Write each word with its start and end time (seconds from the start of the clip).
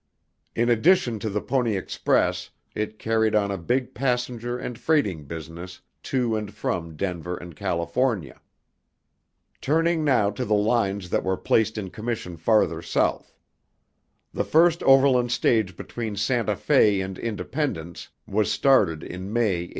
In 0.55 0.67
addition 0.67 1.19
to 1.19 1.29
the 1.29 1.41
Pony 1.43 1.77
Express 1.77 2.49
it 2.73 2.97
carried 2.97 3.35
on 3.35 3.51
a 3.51 3.57
big 3.59 3.93
passenger 3.93 4.57
and 4.57 4.79
freighting 4.79 5.25
business 5.25 5.79
to 6.09 6.35
and 6.35 6.51
from 6.51 6.95
Denver 6.97 7.37
and 7.37 7.55
California. 7.55 8.41
Turning 9.61 10.03
now 10.03 10.31
to 10.31 10.43
the 10.43 10.55
lines 10.55 11.11
that 11.11 11.23
were 11.23 11.37
placed 11.37 11.77
in 11.77 11.91
commission 11.91 12.35
farther 12.35 12.81
South. 12.81 13.35
The 14.33 14.43
first 14.43 14.81
overland 14.81 15.31
stage 15.31 15.77
between 15.77 16.15
Santa 16.15 16.55
Fe 16.55 16.99
and 16.99 17.19
Independence 17.19 18.07
was 18.27 18.51
started 18.51 19.03
in 19.03 19.31
May, 19.31 19.67
1849. 19.67 19.69